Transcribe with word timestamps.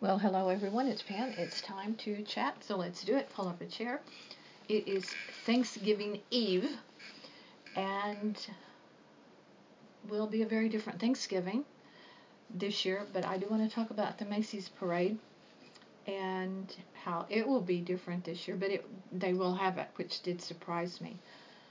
Well, 0.00 0.16
hello 0.16 0.48
everyone. 0.48 0.86
It's 0.86 1.02
Pam. 1.02 1.34
It's 1.36 1.60
time 1.60 1.96
to 1.96 2.22
chat. 2.22 2.62
So 2.62 2.76
let's 2.76 3.02
do 3.02 3.16
it. 3.16 3.28
Pull 3.30 3.48
up 3.48 3.60
a 3.60 3.66
chair. 3.66 4.00
It 4.68 4.86
is 4.86 5.04
Thanksgiving 5.44 6.20
Eve, 6.30 6.70
and 7.74 8.38
will 10.08 10.28
be 10.28 10.42
a 10.42 10.46
very 10.46 10.68
different 10.68 11.00
Thanksgiving 11.00 11.64
this 12.48 12.84
year. 12.84 13.08
But 13.12 13.24
I 13.24 13.38
do 13.38 13.48
want 13.48 13.68
to 13.68 13.74
talk 13.74 13.90
about 13.90 14.18
the 14.20 14.24
Macy's 14.24 14.68
parade 14.68 15.18
and 16.06 16.72
how 17.02 17.26
it 17.28 17.48
will 17.48 17.60
be 17.60 17.80
different 17.80 18.22
this 18.22 18.46
year. 18.46 18.56
But 18.56 18.70
it, 18.70 18.86
they 19.10 19.32
will 19.32 19.56
have 19.56 19.78
it, 19.78 19.88
which 19.96 20.22
did 20.22 20.40
surprise 20.40 21.00
me 21.00 21.16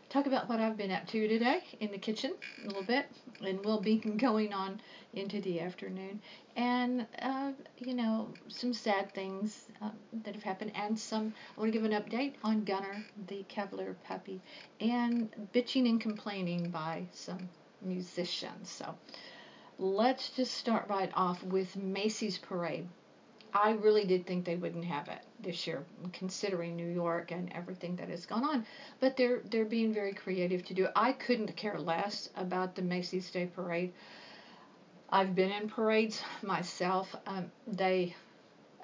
talk 0.09 0.25
about 0.25 0.47
what 0.47 0.59
I've 0.59 0.77
been 0.77 0.91
up 0.91 1.05
to 1.07 1.27
today 1.27 1.61
in 1.79 1.91
the 1.91 1.97
kitchen 1.97 2.33
a 2.63 2.67
little 2.67 2.83
bit, 2.83 3.07
and 3.45 3.63
we'll 3.63 3.81
be 3.81 3.97
going 4.17 4.53
on 4.53 4.79
into 5.13 5.41
the 5.41 5.59
afternoon. 5.59 6.21
And, 6.55 7.05
uh, 7.21 7.51
you 7.77 7.93
know, 7.93 8.29
some 8.47 8.73
sad 8.73 9.13
things 9.13 9.65
uh, 9.81 9.89
that 10.23 10.33
have 10.33 10.43
happened, 10.43 10.71
and 10.75 10.97
some, 10.97 11.33
I 11.55 11.59
want 11.59 11.73
to 11.73 11.79
give 11.79 11.89
an 11.89 12.01
update 12.01 12.33
on 12.43 12.63
Gunner, 12.63 13.03
the 13.27 13.43
Cavalier 13.49 13.95
puppy, 14.05 14.41
and 14.79 15.29
bitching 15.53 15.89
and 15.89 15.99
complaining 15.99 16.69
by 16.69 17.05
some 17.11 17.49
musicians. 17.81 18.69
So 18.69 18.95
let's 19.77 20.29
just 20.29 20.53
start 20.53 20.87
right 20.89 21.11
off 21.13 21.43
with 21.43 21.75
Macy's 21.75 22.37
Parade. 22.37 22.87
I 23.63 23.71
really 23.71 24.05
did 24.05 24.27
think 24.27 24.45
they 24.45 24.55
wouldn't 24.55 24.85
have 24.85 25.07
it 25.07 25.19
this 25.39 25.65
year, 25.65 25.83
considering 26.13 26.75
New 26.75 26.87
York 26.87 27.31
and 27.31 27.51
everything 27.53 27.95
that 27.95 28.09
has 28.09 28.25
gone 28.25 28.43
on. 28.43 28.65
But 28.99 29.17
they're 29.17 29.41
they're 29.49 29.65
being 29.65 29.93
very 29.93 30.13
creative 30.13 30.63
to 30.65 30.73
do 30.73 30.85
it. 30.85 30.91
I 30.95 31.13
couldn't 31.13 31.55
care 31.55 31.79
less 31.79 32.29
about 32.35 32.75
the 32.75 32.81
Macy's 32.83 33.29
Day 33.31 33.47
Parade. 33.47 33.93
I've 35.09 35.33
been 35.33 35.51
in 35.51 35.69
parades 35.69 36.21
myself. 36.43 37.15
Um, 37.25 37.49
they, 37.65 38.15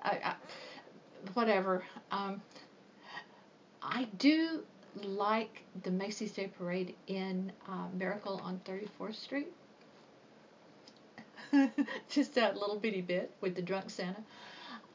I, 0.02 0.20
I, 0.24 0.36
whatever. 1.34 1.84
Um, 2.12 2.42
I 3.82 4.08
do 4.18 4.64
like 5.04 5.64
the 5.84 5.92
Macy's 5.92 6.32
Day 6.32 6.48
Parade 6.58 6.96
in 7.08 7.52
uh, 7.68 7.88
Miracle 7.94 8.42
on 8.44 8.60
34th 8.66 9.16
Street. 9.16 9.52
Just 12.10 12.34
that 12.36 12.56
little 12.58 12.80
bitty 12.80 13.02
bit 13.02 13.32
with 13.42 13.56
the 13.56 13.62
drunk 13.62 13.90
Santa. 13.90 14.24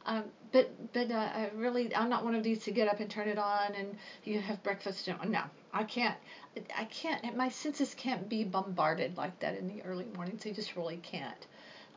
Um, 0.09 0.25
but 0.53 0.71
but 0.95 1.11
uh, 1.11 1.29
I 1.35 1.51
really 1.55 1.95
I'm 1.95 2.09
not 2.09 2.25
one 2.25 2.35
of 2.35 2.43
these 2.43 2.65
to 2.65 2.71
get 2.71 2.89
up 2.89 2.99
and 3.01 3.11
turn 3.11 3.29
it 3.29 3.39
on 3.39 3.75
and 3.75 3.95
you 4.25 4.41
have 4.41 4.63
breakfast. 4.63 5.09
No, 5.29 5.43
I 5.73 5.85
can't. 5.85 6.17
I 6.77 6.85
can't. 6.85 7.37
My 7.37 7.51
senses 7.51 7.95
can't 7.95 8.27
be 8.27 8.43
bombarded 8.43 9.19
like 9.19 9.39
that 9.41 9.59
in 9.59 9.69
the 9.69 9.83
early 9.83 10.07
mornings. 10.17 10.43
They 10.43 10.53
just 10.53 10.77
really 10.77 10.97
can't. 10.97 11.47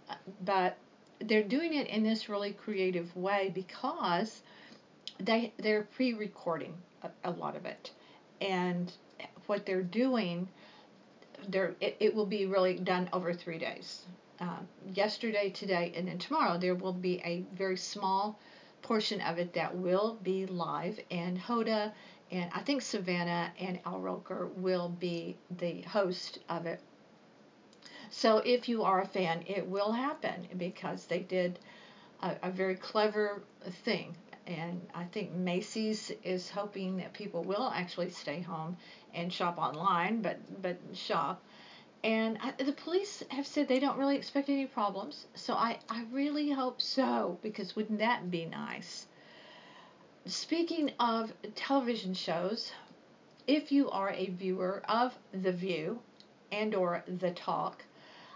Uh, 0.10 0.16
but 0.44 0.78
they're 1.20 1.42
doing 1.42 1.76
it 1.76 1.88
in 1.88 2.04
this 2.04 2.28
really 2.28 2.52
creative 2.52 3.16
way 3.16 3.50
because 3.56 4.42
they 5.18 5.54
they're 5.58 5.84
pre-recording 5.84 6.74
a, 7.04 7.10
a 7.24 7.32
lot 7.32 7.56
of 7.56 7.66
it, 7.66 7.92
and 8.42 8.92
what 9.46 9.66
they're 9.66 9.82
doing, 9.82 10.50
they're 11.48 11.76
it, 11.80 11.96
it 12.02 12.14
will 12.14 12.26
be 12.26 12.46
really 12.46 12.74
done 12.74 13.10
over 13.14 13.34
three 13.34 13.58
days 13.58 14.02
um, 14.42 14.68
yesterday, 14.94 15.50
today, 15.50 15.94
and 15.96 16.08
then 16.08 16.18
tomorrow, 16.18 16.58
there 16.58 16.76
will 16.76 16.94
be 16.94 17.22
a 17.24 17.46
very 17.56 17.78
small 17.78 18.40
portion 18.82 19.22
of 19.22 19.38
it 19.38 19.54
that 19.54 19.76
will 19.76 20.18
be 20.24 20.46
live, 20.48 21.00
and 21.10 21.40
Hoda 21.40 21.94
and 22.32 22.50
I 22.54 22.62
think 22.62 22.82
Savannah 22.82 23.52
and 23.60 23.80
Al 23.86 24.00
Roker 24.00 24.50
will 24.56 24.90
be 24.90 25.38
the 25.60 25.82
host 25.82 26.40
of 26.48 26.66
it. 26.66 26.80
So 28.10 28.38
if 28.38 28.70
you 28.70 28.84
are 28.84 29.02
a 29.02 29.08
fan, 29.08 29.44
it 29.48 29.68
will 29.68 29.92
happen 29.92 30.48
because 30.58 31.06
they 31.06 31.20
did 31.20 31.60
a, 32.22 32.36
a 32.44 32.52
very 32.52 32.76
clever 32.76 33.44
thing. 33.84 34.16
And 34.48 34.82
I 34.94 35.04
think 35.06 35.34
Macy's 35.34 36.12
is 36.24 36.50
hoping 36.50 36.98
that 36.98 37.14
people 37.14 37.44
will 37.44 37.72
actually 37.76 38.10
stay 38.10 38.42
home 38.42 38.78
and 39.14 39.32
shop 39.32 39.58
online, 39.58 40.22
but 40.22 40.40
but 40.62 40.78
shop 40.94 41.44
and 42.04 42.38
I, 42.42 42.64
the 42.64 42.72
police 42.72 43.24
have 43.30 43.46
said 43.46 43.68
they 43.68 43.80
don't 43.80 43.98
really 43.98 44.16
expect 44.16 44.50
any 44.50 44.66
problems. 44.66 45.28
So 45.36 45.54
I, 45.54 45.78
I 45.90 46.04
really 46.12 46.50
hope 46.50 46.82
so, 46.82 47.38
because 47.44 47.76
wouldn't 47.76 48.00
that 48.00 48.32
be 48.32 48.46
nice? 48.46 49.06
Speaking 50.26 50.92
of 51.00 51.32
television 51.56 52.14
shows, 52.14 52.72
if 53.48 53.72
you 53.72 53.90
are 53.90 54.12
a 54.12 54.28
viewer 54.28 54.82
of 54.88 55.18
The 55.32 55.52
View 55.52 56.00
and 56.52 56.74
or 56.74 57.04
The 57.20 57.32
Talk, 57.32 57.84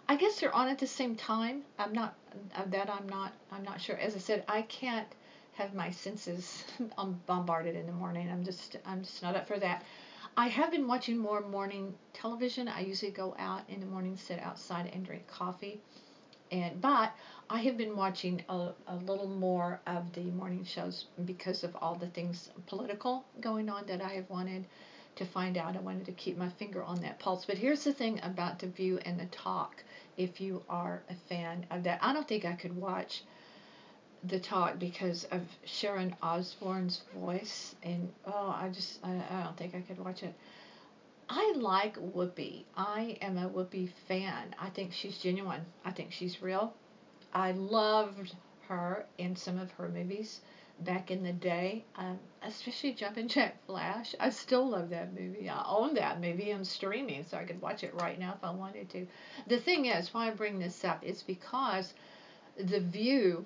I 0.08 0.16
guess 0.16 0.40
they're 0.40 0.54
on 0.54 0.68
at 0.68 0.78
the 0.78 0.88
same 0.88 1.16
time. 1.16 1.64
I'm 1.80 1.94
not 1.94 2.16
uh, 2.56 2.64
that 2.68 2.90
I'm 2.90 3.10
not 3.10 3.34
I'm 3.52 3.64
not 3.64 3.82
sure. 3.82 3.98
As 3.98 4.16
I 4.16 4.20
said, 4.20 4.44
I 4.48 4.64
can't 4.64 5.08
have 5.54 5.74
my 5.74 5.90
senses 5.90 6.64
um, 6.98 7.20
bombarded 7.26 7.76
in 7.76 7.88
the 7.88 7.92
morning. 7.92 8.30
I'm 8.30 8.44
just 8.44 8.78
I'm 8.86 9.02
just 9.02 9.24
not 9.24 9.36
up 9.36 9.48
for 9.48 9.58
that. 9.60 9.84
I 10.38 10.50
have 10.50 10.70
been 10.70 10.86
watching 10.86 11.18
more 11.18 11.40
morning 11.40 11.94
television. 12.12 12.68
I 12.68 12.82
usually 12.82 13.12
go 13.12 13.36
out 13.40 13.62
in 13.70 13.80
the 13.80 13.86
morning, 13.86 14.18
sit 14.18 14.38
outside 14.40 14.92
and 14.94 15.06
drink 15.06 15.28
coffee. 15.28 15.80
And 16.52 16.82
but 16.82 17.14
I 17.50 17.60
have 17.60 17.78
been 17.78 17.96
watching 17.96 18.44
a, 18.50 18.72
a 18.88 18.96
little 18.98 19.30
more 19.30 19.80
of 19.88 20.12
the 20.12 20.24
morning 20.24 20.66
shows 20.66 21.06
because 21.24 21.64
of 21.64 21.74
all 21.78 21.96
the 21.96 22.08
things 22.08 22.50
political 22.68 23.26
going 23.40 23.70
on 23.70 23.86
that 23.86 24.02
I 24.02 24.10
have 24.10 24.30
wanted 24.30 24.66
to 25.16 25.26
find 25.26 25.58
out. 25.58 25.78
I 25.78 25.80
wanted 25.80 26.06
to 26.08 26.12
keep 26.12 26.38
my 26.38 26.50
finger 26.50 26.84
on 26.84 27.00
that 27.02 27.18
pulse. 27.20 27.46
But 27.46 27.58
here's 27.58 27.86
the 27.86 27.94
thing 27.94 28.20
about 28.22 28.60
the 28.60 28.68
view 28.68 29.00
and 29.06 29.18
the 29.18 29.28
talk. 29.28 29.86
If 30.18 30.42
you 30.42 30.64
are 30.68 31.04
a 31.10 31.16
fan 31.30 31.66
of 31.72 31.84
that, 31.84 32.00
I 32.02 32.12
don't 32.12 32.28
think 32.28 32.44
I 32.44 32.54
could 32.54 32.76
watch 32.76 33.24
the 34.28 34.40
talk 34.40 34.80
because 34.80 35.26
of 35.26 35.42
Sharon 35.66 36.16
Osbourne's 36.22 37.02
voice, 37.16 37.76
and 37.84 38.12
oh, 38.26 38.56
I 38.60 38.70
just 38.70 39.00
I, 39.04 39.22
I 39.30 39.44
don't 39.44 39.58
think 39.58 39.76
I 39.76 39.82
could 39.82 40.00
watch 40.00 40.24
it. 40.24 40.34
I 41.30 41.54
like 41.58 41.98
Whoopi. 41.98 42.64
I 42.78 43.18
am 43.22 43.38
a 43.38 43.50
Whoopi 43.50 43.90
fan. 44.08 44.56
I 44.60 44.70
think 44.70 44.94
she's 44.94 45.18
genuine. 45.18 45.66
I 45.84 45.92
think 45.92 46.12
she's 46.12 46.42
real. 46.42 46.74
I 47.34 47.52
loved 47.52 48.36
her 48.68 49.06
in 49.18 49.36
some 49.36 49.60
of 49.60 49.72
her 49.72 49.90
movies 49.90 50.42
back 50.82 51.10
in 51.10 51.24
the 51.24 51.34
day, 51.34 51.84
um, 51.96 52.20
especially 52.44 52.94
Jumpin' 52.94 53.28
Jack 53.28 53.66
Flash. 53.66 54.14
I 54.20 54.30
still 54.30 54.70
love 54.70 54.90
that 54.90 55.14
movie. 55.14 55.50
I 55.50 55.64
own 55.68 55.94
that 55.96 56.20
movie. 56.22 56.52
I'm 56.52 56.66
streaming, 56.66 57.24
so 57.24 57.38
I 57.38 57.44
could 57.44 57.62
watch 57.62 57.84
it 57.84 57.94
right 57.96 58.20
now 58.20 58.34
if 58.38 58.44
I 58.44 58.52
wanted 58.52 58.90
to. 58.92 59.08
The 59.48 59.60
thing 59.60 59.86
is, 59.86 60.14
why 60.14 60.28
I 60.28 60.32
bring 60.32 60.60
this 60.60 60.84
up 60.84 61.04
is 61.04 61.24
because 61.24 61.94
The 62.58 62.82
View 62.82 63.46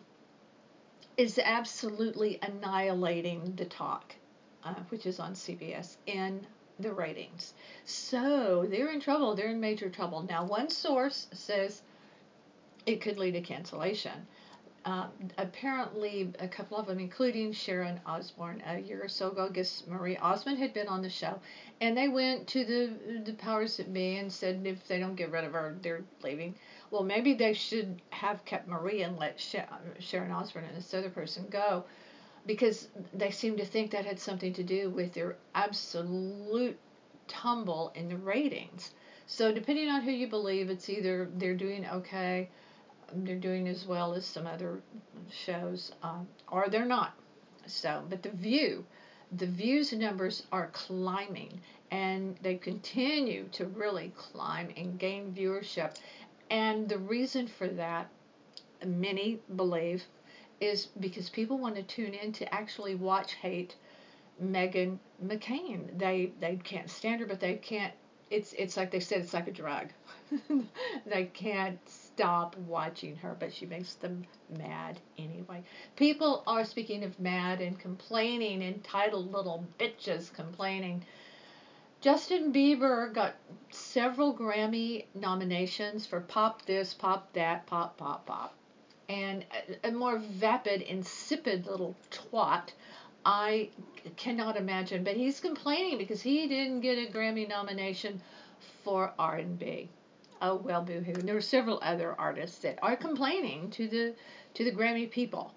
is 1.19 1.37
absolutely 1.43 2.39
annihilating 2.41 3.53
the 3.57 3.65
talk, 3.65 4.15
uh, 4.63 4.73
which 4.87 5.05
is 5.05 5.19
on 5.19 5.33
CBS, 5.33 5.97
in 6.05 6.47
the 6.79 6.93
ratings. 6.93 7.53
So 7.83 8.65
they're 8.69 8.89
in 8.91 9.01
trouble. 9.01 9.35
They're 9.35 9.49
in 9.49 9.59
major 9.59 9.89
trouble. 9.89 10.21
Now, 10.21 10.45
one 10.45 10.69
source 10.69 11.27
says 11.33 11.81
it 12.85 13.01
could 13.01 13.19
lead 13.19 13.31
to 13.31 13.41
cancellation. 13.41 14.27
Um, 14.85 15.09
apparently, 15.37 16.31
a 16.39 16.47
couple 16.47 16.77
of 16.77 16.87
them, 16.87 16.99
including 16.99 17.51
Sharon 17.51 17.99
Osbourne, 18.05 18.63
a 18.65 18.79
year 18.79 19.01
or 19.03 19.09
so 19.09 19.29
ago, 19.29 19.47
I 19.47 19.53
guess 19.53 19.83
Marie 19.87 20.17
Osmond 20.17 20.57
had 20.57 20.73
been 20.73 20.87
on 20.87 21.01
the 21.01 21.09
show, 21.09 21.39
and 21.81 21.97
they 21.97 22.07
went 22.07 22.47
to 22.49 22.65
the 22.65 23.21
the 23.25 23.33
powers 23.33 23.77
that 23.77 23.93
be 23.93 24.17
and 24.17 24.31
said 24.31 24.61
if 24.65 24.87
they 24.87 24.99
don't 24.99 25.15
get 25.15 25.31
rid 25.31 25.43
of 25.43 25.53
her, 25.53 25.75
they're 25.81 26.03
leaving 26.23 26.55
well, 26.91 27.03
maybe 27.03 27.33
they 27.33 27.53
should 27.53 28.01
have 28.09 28.43
kept 28.45 28.67
Marie 28.67 29.03
and 29.03 29.17
let 29.17 29.39
Sharon 29.39 30.31
Osbourne 30.31 30.65
and 30.65 30.77
this 30.77 30.93
other 30.93 31.09
person 31.09 31.47
go 31.49 31.83
because 32.45 32.87
they 33.13 33.29
seem 33.29 33.57
to 33.57 33.65
think 33.65 33.91
that 33.91 34.05
had 34.05 34.19
something 34.19 34.53
to 34.53 34.63
do 34.63 34.89
with 34.89 35.13
their 35.13 35.35
absolute 35.53 36.79
tumble 37.27 37.91
in 37.95 38.09
the 38.09 38.17
ratings. 38.17 38.91
So, 39.27 39.51
depending 39.51 39.89
on 39.89 40.01
who 40.01 40.11
you 40.11 40.27
believe, 40.27 40.71
it's 40.71 40.89
either 40.89 41.29
they're 41.35 41.53
doing 41.53 41.85
okay, 41.85 42.49
they're 43.13 43.35
doing 43.35 43.67
as 43.67 43.85
well 43.85 44.13
as 44.13 44.25
some 44.25 44.47
other 44.47 44.81
shows, 45.31 45.91
um, 46.03 46.27
or 46.51 46.67
they're 46.69 46.85
not. 46.85 47.13
So, 47.65 48.03
but 48.09 48.23
the 48.23 48.31
view, 48.31 48.85
the 49.31 49.45
views 49.45 49.93
numbers 49.93 50.43
are 50.51 50.67
climbing 50.67 51.61
and 51.91 52.37
they 52.41 52.55
continue 52.55 53.45
to 53.51 53.65
really 53.65 54.11
climb 54.15 54.69
and 54.77 54.99
gain 54.99 55.33
viewership. 55.33 55.95
And 56.49 56.89
the 56.89 56.97
reason 56.97 57.47
for 57.47 57.67
that, 57.67 58.09
many 58.85 59.39
believe, 59.55 60.03
is 60.59 60.87
because 60.99 61.29
people 61.29 61.57
want 61.57 61.75
to 61.75 61.83
tune 61.83 62.13
in 62.13 62.31
to 62.33 62.53
actually 62.53 62.95
watch 62.95 63.33
hate 63.35 63.75
Meghan 64.43 64.97
McCain. 65.23 65.97
They 65.97 66.31
they 66.39 66.57
can't 66.57 66.89
stand 66.89 67.21
her, 67.21 67.27
but 67.27 67.39
they 67.39 67.55
can't. 67.55 67.93
It's 68.29 68.53
it's 68.53 68.77
like 68.77 68.91
they 68.91 68.99
said, 68.99 69.21
it's 69.21 69.33
like 69.33 69.47
a 69.47 69.51
drug. 69.51 69.89
they 71.05 71.25
can't 71.25 71.79
stop 72.19 72.57
watching 72.57 73.15
her, 73.15 73.35
but 73.39 73.53
she 73.53 73.65
makes 73.65 73.93
them 73.95 74.25
mad 74.57 74.99
anyway. 75.17 75.63
People 75.95 76.43
are 76.45 76.65
speaking 76.65 77.03
of 77.03 77.19
mad 77.19 77.61
and 77.61 77.79
complaining, 77.79 78.61
entitled 78.61 79.31
little 79.31 79.65
bitches 79.79 80.33
complaining 80.33 81.05
Justin 82.01 82.53
Bieber 82.53 83.13
got 83.13 83.35
several 83.71 84.33
Grammy 84.33 85.05
nominations 85.13 86.05
for 86.05 86.21
Pop 86.21 86.65
This, 86.65 86.93
Pop 86.93 87.33
That, 87.33 87.65
Pop, 87.65 87.97
Pop, 87.97 88.25
Pop. 88.25 88.53
and 89.09 89.43
a, 89.83 89.91
more 89.91 90.17
vapid, 90.17 90.81
insipid 90.81 91.65
little 91.65 91.95
twat. 92.09 92.69
I 93.25 93.69
cannot 94.15 94.55
imagine, 94.55 95.03
but 95.03 95.17
he's 95.17 95.41
complaining 95.41 95.97
because 95.97 96.21
he 96.21 96.47
didn't 96.47 96.79
get 96.79 96.97
a 96.97 97.11
Grammy 97.11 97.49
nomination 97.49 98.21
for 98.85 99.11
R&B. 99.19 99.89
Oh 100.41 100.55
well, 100.55 100.83
boohoo. 100.83 101.13
And 101.13 101.27
there 101.27 101.35
are 101.35 101.41
several 101.41 101.79
other 101.81 102.15
artists 102.17 102.59
that 102.59 102.79
are 102.81 102.95
complaining 102.95 103.69
to 103.71 103.87
the 103.87 104.15
to 104.53 104.63
the 104.63 104.71
Grammy 104.71 105.09
people. 105.09 105.53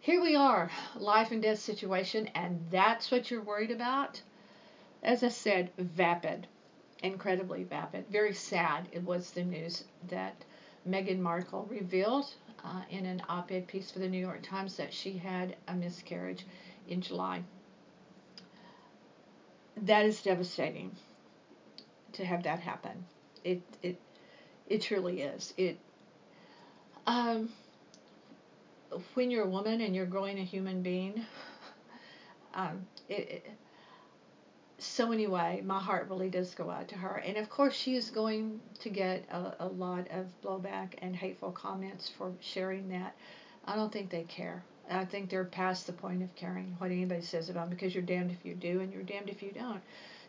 Here 0.00 0.20
we 0.20 0.36
are, 0.36 0.70
life 0.96 1.30
and 1.30 1.40
death 1.40 1.60
situation, 1.60 2.28
and 2.34 2.66
that's 2.70 3.10
what 3.10 3.30
you're 3.30 3.42
worried 3.42 3.70
about. 3.70 4.20
As 5.02 5.22
I 5.22 5.28
said, 5.28 5.70
vapid, 5.78 6.46
incredibly 7.02 7.64
vapid. 7.64 8.06
Very 8.10 8.34
sad. 8.34 8.88
It 8.92 9.02
was 9.02 9.30
the 9.30 9.44
news 9.44 9.84
that 10.08 10.44
Meghan 10.86 11.20
Markle 11.20 11.66
revealed 11.70 12.26
uh, 12.64 12.82
in 12.90 13.06
an 13.06 13.22
op-ed 13.28 13.66
piece 13.66 13.90
for 13.90 13.98
the 14.00 14.08
New 14.08 14.18
York 14.18 14.42
Times 14.42 14.76
that 14.76 14.92
she 14.92 15.16
had 15.16 15.56
a 15.68 15.74
miscarriage 15.74 16.44
in 16.88 17.00
July. 17.00 17.42
That 19.76 20.04
is 20.04 20.22
devastating 20.22 20.94
to 22.12 22.24
have 22.24 22.42
that 22.42 22.60
happen. 22.60 23.06
It 23.44 23.62
it 23.82 24.00
it 24.68 24.82
truly 24.82 25.22
is. 25.22 25.54
It 25.56 25.78
um, 27.06 27.50
when 29.14 29.30
you're 29.30 29.44
a 29.44 29.48
woman 29.48 29.80
and 29.80 29.94
you're 29.94 30.06
growing 30.06 30.38
a 30.38 30.44
human 30.44 30.82
being, 30.82 31.24
um, 32.54 32.86
it, 33.08 33.14
it, 33.14 33.50
so 34.78 35.12
anyway, 35.12 35.62
my 35.64 35.78
heart 35.80 36.08
really 36.08 36.28
does 36.28 36.54
go 36.54 36.70
out 36.70 36.88
to 36.88 36.96
her. 36.96 37.16
And 37.16 37.36
of 37.36 37.48
course, 37.48 37.74
she 37.74 37.96
is 37.96 38.10
going 38.10 38.60
to 38.80 38.90
get 38.90 39.24
a, 39.30 39.54
a 39.60 39.66
lot 39.66 40.08
of 40.10 40.26
blowback 40.42 40.94
and 40.98 41.14
hateful 41.14 41.52
comments 41.52 42.10
for 42.16 42.32
sharing 42.40 42.88
that. 42.90 43.14
I 43.64 43.76
don't 43.76 43.92
think 43.92 44.10
they 44.10 44.24
care. 44.24 44.62
I 44.90 45.04
think 45.04 45.30
they're 45.30 45.44
past 45.44 45.86
the 45.86 45.94
point 45.94 46.22
of 46.22 46.34
caring 46.34 46.74
what 46.78 46.90
anybody 46.90 47.22
says 47.22 47.48
about 47.48 47.68
them 47.68 47.76
because 47.76 47.94
you're 47.94 48.02
damned 48.02 48.30
if 48.30 48.44
you 48.44 48.54
do 48.54 48.80
and 48.80 48.92
you're 48.92 49.02
damned 49.02 49.30
if 49.30 49.42
you 49.42 49.52
don't. 49.52 49.80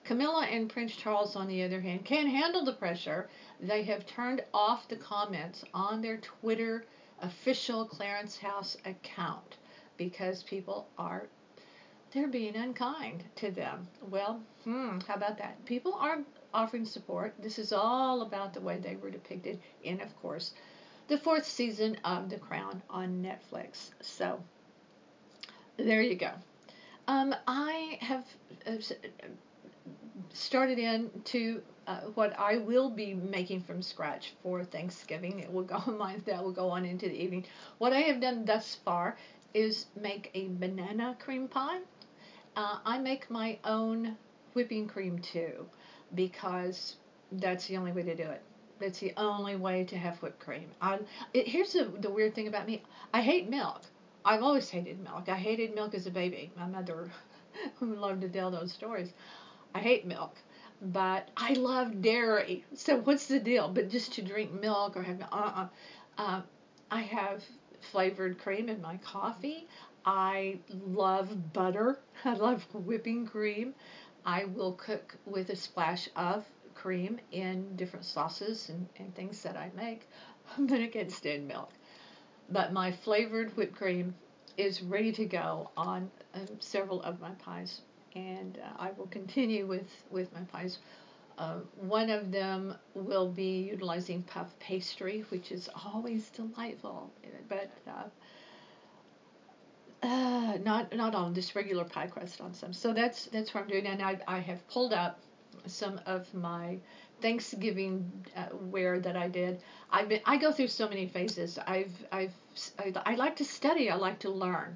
Camilla 0.05 0.45
and 0.45 0.69
Prince 0.69 0.95
Charles, 0.95 1.35
on 1.35 1.47
the 1.47 1.63
other 1.63 1.81
hand, 1.81 2.05
can't 2.05 2.29
handle 2.29 2.63
the 2.63 2.73
pressure. 2.73 3.27
They 3.59 3.83
have 3.83 4.05
turned 4.05 4.43
off 4.53 4.87
the 4.87 4.95
comments 4.95 5.63
on 5.73 6.01
their 6.01 6.17
Twitter 6.17 6.85
official 7.21 7.85
Clarence 7.85 8.37
House 8.37 8.77
account 8.85 9.57
because 9.97 10.43
people 10.43 10.87
are 10.97 11.27
they're 12.11 12.27
being 12.27 12.55
unkind 12.55 13.23
to 13.35 13.51
them. 13.51 13.87
Well, 14.09 14.41
hmm, 14.63 14.99
how 15.07 15.15
about 15.15 15.37
that? 15.39 15.65
People 15.65 15.95
are 15.95 16.19
offering 16.53 16.85
support. 16.85 17.33
This 17.39 17.59
is 17.59 17.73
all 17.73 18.21
about 18.21 18.53
the 18.53 18.61
way 18.61 18.77
they 18.77 18.95
were 18.95 19.09
depicted 19.09 19.59
in, 19.83 19.99
of 19.99 20.15
course, 20.21 20.53
the 21.07 21.17
fourth 21.17 21.45
season 21.45 21.97
of 22.05 22.29
The 22.29 22.37
Crown 22.37 22.81
on 22.89 23.21
Netflix. 23.21 23.89
So 24.01 24.41
there 25.77 26.01
you 26.01 26.15
go. 26.15 26.31
Um, 27.07 27.35
I 27.47 27.97
have 28.01 28.25
uh, 28.65 28.77
started 30.35 30.77
into 30.79 31.61
uh, 31.87 32.01
what 32.15 32.37
I 32.37 32.57
will 32.57 32.89
be 32.89 33.13
making 33.13 33.61
from 33.61 33.81
scratch 33.81 34.33
for 34.43 34.63
Thanksgiving. 34.63 35.39
It 35.39 35.51
will 35.51 35.63
go 35.63 35.75
on 35.87 35.97
my, 35.97 36.17
that 36.25 36.43
will 36.43 36.51
go 36.51 36.69
on 36.69 36.85
into 36.85 37.07
the 37.07 37.15
evening. 37.15 37.45
What 37.77 37.93
I 37.93 37.99
have 38.01 38.19
done 38.19 38.45
thus 38.45 38.75
far 38.83 39.17
is 39.53 39.85
make 39.95 40.31
a 40.33 40.49
banana 40.49 41.15
cream 41.19 41.47
pie. 41.47 41.79
Uh, 42.55 42.79
I 42.85 42.97
make 42.99 43.29
my 43.29 43.57
own 43.63 44.15
whipping 44.53 44.87
cream 44.87 45.19
too, 45.19 45.65
because 46.13 46.95
that's 47.31 47.67
the 47.67 47.77
only 47.77 47.91
way 47.91 48.03
to 48.03 48.15
do 48.15 48.23
it. 48.23 48.41
That's 48.79 48.99
the 48.99 49.13
only 49.17 49.55
way 49.55 49.85
to 49.85 49.97
have 49.97 50.21
whipped 50.21 50.39
cream. 50.39 50.67
I, 50.81 50.99
it, 51.33 51.47
here's 51.47 51.73
the, 51.73 51.85
the 51.99 52.09
weird 52.09 52.35
thing 52.35 52.47
about 52.47 52.67
me. 52.67 52.83
I 53.13 53.21
hate 53.21 53.49
milk. 53.49 53.81
I've 54.25 54.43
always 54.43 54.69
hated 54.69 55.01
milk. 55.03 55.29
I 55.29 55.35
hated 55.35 55.73
milk 55.73 55.93
as 55.93 56.07
a 56.07 56.11
baby. 56.11 56.51
My 56.57 56.65
mother 56.67 57.09
loved 57.81 58.21
to 58.21 58.29
tell 58.29 58.51
those 58.51 58.73
stories. 58.73 59.13
I 59.75 59.79
hate 59.79 60.07
milk, 60.07 60.37
but 60.81 61.29
I 61.37 61.53
love 61.53 62.01
dairy. 62.01 62.65
So 62.73 62.97
what's 63.01 63.27
the 63.27 63.39
deal? 63.39 63.67
But 63.69 63.89
just 63.91 64.11
to 64.13 64.23
drink 64.23 64.51
milk 64.51 64.97
or 64.97 65.03
have 65.03 65.21
uh-uh. 65.21 65.67
Uh, 66.17 66.41
I 66.89 67.01
have 67.01 67.43
flavored 67.79 68.39
cream 68.39 68.69
in 68.69 68.81
my 68.81 68.97
coffee. 68.97 69.67
I 70.03 70.57
love 70.69 71.53
butter. 71.53 71.99
I 72.25 72.33
love 72.33 72.65
whipping 72.73 73.27
cream. 73.27 73.75
I 74.25 74.45
will 74.45 74.71
cook 74.73 75.15
with 75.25 75.49
a 75.51 75.55
splash 75.55 76.09
of 76.15 76.45
cream 76.73 77.19
in 77.31 77.75
different 77.75 78.05
sauces 78.05 78.69
and, 78.69 78.87
and 78.97 79.13
things 79.13 79.43
that 79.43 79.57
I 79.57 79.69
make, 79.75 80.07
but 80.57 80.79
I 80.81 80.87
can't 80.87 81.11
stand 81.11 81.47
milk. 81.47 81.71
But 82.49 82.73
my 82.73 82.91
flavored 82.91 83.55
whipped 83.55 83.75
cream 83.75 84.15
is 84.57 84.81
ready 84.81 85.11
to 85.11 85.25
go 85.25 85.69
on 85.77 86.09
um, 86.33 86.47
several 86.59 87.01
of 87.03 87.19
my 87.19 87.31
pies, 87.31 87.81
and 88.15 88.57
uh, 88.63 88.69
I 88.79 88.91
will 88.97 89.07
continue 89.07 89.65
with, 89.65 89.89
with 90.09 90.33
my 90.33 90.41
pies. 90.41 90.79
Uh, 91.37 91.57
one 91.81 92.09
of 92.09 92.31
them 92.31 92.75
will 92.93 93.27
be 93.27 93.67
utilizing 93.69 94.23
puff 94.23 94.57
pastry, 94.59 95.25
which 95.29 95.51
is 95.51 95.69
always 95.85 96.29
delightful, 96.29 97.11
but 97.49 97.69
uh, 97.87 98.07
uh, 100.05 100.57
not 100.63 100.95
not 100.95 101.13
on 101.13 101.33
this 101.33 101.55
regular 101.55 101.83
pie 101.83 102.07
crust 102.07 102.39
on 102.39 102.53
some. 102.53 102.71
So 102.71 102.93
that's 102.93 103.25
that's 103.25 103.53
what 103.53 103.63
I'm 103.63 103.69
doing, 103.69 103.87
and 103.87 104.01
I 104.01 104.17
I 104.27 104.39
have 104.39 104.65
pulled 104.69 104.93
up 104.93 105.19
some 105.65 105.99
of 106.05 106.31
my 106.33 106.77
Thanksgiving 107.21 108.09
uh, 108.37 108.45
wear 108.53 108.99
that 108.99 109.17
I 109.17 109.27
did. 109.27 109.59
I've 109.91 110.09
been, 110.09 110.21
I 110.25 110.37
go 110.37 110.51
through 110.51 110.67
so 110.67 110.87
many 110.87 111.07
phases. 111.07 111.59
I've 111.67 111.91
I've 112.13 112.33
I, 112.79 112.93
I 113.05 113.15
like 113.15 113.35
to 113.37 113.45
study. 113.45 113.89
I 113.89 113.95
like 113.95 114.19
to 114.19 114.29
learn, 114.29 114.75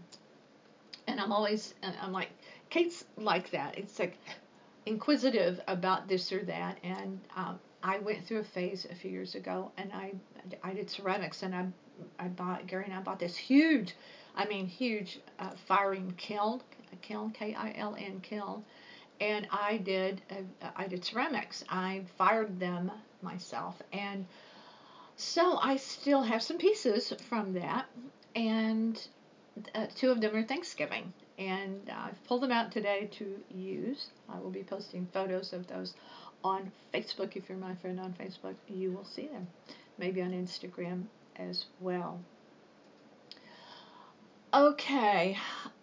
and 1.07 1.21
I'm 1.21 1.31
always 1.31 1.73
I'm 2.01 2.11
like 2.11 2.31
Kate's 2.69 3.05
like 3.17 3.51
that. 3.51 3.77
It's 3.77 3.99
like 3.99 4.17
inquisitive 4.85 5.59
about 5.67 6.07
this 6.07 6.31
or 6.31 6.43
that, 6.43 6.77
and 6.83 7.19
um, 7.35 7.59
I 7.83 7.99
went 7.99 8.25
through 8.25 8.39
a 8.39 8.43
phase 8.43 8.85
a 8.89 8.95
few 8.95 9.11
years 9.11 9.35
ago, 9.35 9.71
and 9.77 9.91
I 9.93 10.13
I 10.63 10.73
did 10.73 10.89
ceramics, 10.89 11.43
and 11.43 11.55
I 11.55 11.67
I 12.17 12.27
bought 12.27 12.67
Gary 12.67 12.85
and 12.85 12.93
I 12.93 13.01
bought 13.01 13.19
this 13.19 13.35
huge 13.35 13.95
I 14.35 14.45
mean 14.45 14.67
huge 14.67 15.19
uh, 15.39 15.51
firing 15.67 16.13
kiln, 16.17 16.61
kiln 17.01 17.31
K 17.31 17.55
I 17.55 17.73
L 17.77 17.95
N 17.97 18.21
kiln, 18.21 18.63
and 19.19 19.47
I 19.51 19.77
did 19.77 20.21
uh, 20.31 20.67
I 20.75 20.87
did 20.87 21.03
ceramics. 21.03 21.63
I 21.69 22.03
fired 22.17 22.59
them 22.59 22.91
myself, 23.21 23.81
and 23.91 24.25
so 25.17 25.57
I 25.57 25.75
still 25.75 26.21
have 26.21 26.41
some 26.41 26.57
pieces 26.57 27.13
from 27.27 27.53
that, 27.53 27.85
and 28.35 29.01
uh, 29.75 29.87
two 29.95 30.11
of 30.11 30.21
them 30.21 30.35
are 30.35 30.43
Thanksgiving, 30.43 31.11
and 31.39 31.89
I've 31.89 32.21
pulled 32.25 32.43
them 32.43 32.51
out 32.51 32.71
today 32.71 33.09
to 33.13 33.39
use. 33.49 34.07
I 34.29 34.39
will 34.39 34.51
be 34.51 34.63
posting 34.63 35.07
photos 35.13 35.53
of 35.53 35.65
those 35.67 35.93
on 36.43 36.71
Facebook. 36.93 37.35
If 37.37 37.47
you're 37.47 37.57
my 37.57 37.75
friend 37.75 37.99
on 37.99 38.13
Facebook, 38.13 38.55
you 38.67 38.91
will 38.91 39.05
see 39.05 39.27
them. 39.27 39.47
Maybe 39.97 40.21
on 40.21 40.31
Instagram 40.31 41.05
as 41.37 41.65
well. 41.79 42.19
Okay, 44.53 45.37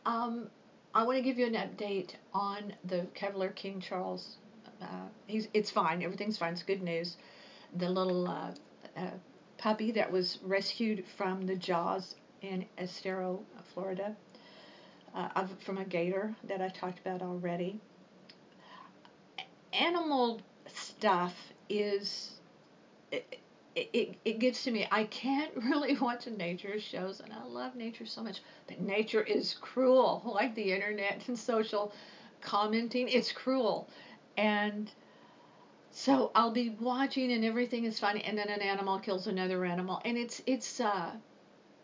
um, 0.05 0.49
I 0.95 1.05
want 1.05 1.17
to 1.17 1.23
give 1.23 1.39
you 1.39 1.47
an 1.47 1.55
update 1.55 2.11
on 2.35 2.75
the 2.85 3.07
Cavalier 3.15 3.51
King 3.51 3.81
Charles. 3.81 4.37
Uh, 4.83 5.07
he's 5.27 5.49
it's 5.55 5.71
fine. 5.71 6.03
Everything's 6.03 6.37
fine. 6.37 6.53
It's 6.53 6.63
good 6.63 6.83
news. 6.83 7.17
The 7.77 7.89
little 7.89 8.29
uh, 8.29 8.51
uh, 8.97 9.11
puppy 9.57 9.93
that 9.93 10.11
was 10.11 10.39
rescued 10.43 11.05
from 11.17 11.47
the 11.47 11.57
jaws 11.57 12.17
in 12.43 12.67
Estero, 12.77 13.41
Florida, 13.73 14.17
uh, 15.17 15.47
from 15.65 15.79
a 15.79 15.85
gator 15.85 16.35
that 16.45 16.61
I 16.61 16.69
talked 16.69 16.99
about 16.99 17.23
already. 17.23 17.81
Animal 19.73 20.41
stuff 20.67 21.35
is. 21.69 22.33
It, 23.11 23.41
it, 23.75 24.15
it, 24.25 24.39
gets 24.39 24.65
to 24.65 24.71
me. 24.71 24.89
I 24.91 25.05
can't 25.05 25.55
really 25.57 25.97
watch 25.99 26.27
nature 26.27 26.81
shows, 26.81 27.21
and 27.21 27.33
I 27.33 27.45
love 27.45 27.77
nature 27.77 28.07
so 28.07 28.23
much, 28.23 28.41
but 28.67 28.81
nature 28.81 29.23
is 29.23 29.55
cruel. 29.61 30.23
Like 30.37 30.55
the 30.55 30.73
internet 30.73 31.23
and 31.29 31.39
social 31.39 31.93
commenting, 32.41 33.09
it's 33.09 33.33
cruel. 33.33 33.89
And 34.37 34.91
so 35.91 36.31
I'll 36.35 36.53
be 36.53 36.71
watching, 36.81 37.33
and 37.33 37.45
everything 37.45 37.85
is 37.85 37.99
fine, 37.99 38.19
and 38.19 38.37
then 38.37 38.49
an 38.49 38.61
animal 38.61 38.99
kills 38.99 39.27
another 39.27 39.65
animal, 39.65 40.01
and 40.05 40.17
it's 40.17 40.43
it's 40.47 40.81
uh, 40.81 41.13